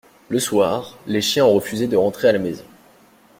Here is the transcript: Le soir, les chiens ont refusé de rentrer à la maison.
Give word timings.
Le 0.29 0.39
soir, 0.39 0.97
les 1.05 1.21
chiens 1.21 1.45
ont 1.45 1.53
refusé 1.53 1.85
de 1.85 1.95
rentrer 1.95 2.27
à 2.29 2.31
la 2.31 2.39
maison. 2.39 2.65